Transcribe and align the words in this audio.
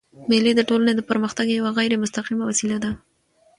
مېلې 0.29 0.51
د 0.55 0.61
ټولني 0.69 0.93
د 0.95 1.01
پرمختګ 1.09 1.45
یوه 1.51 1.71
غیري 1.77 1.97
مستقیمه 2.03 2.43
وسیله 2.47 2.77
ده. 2.83 2.91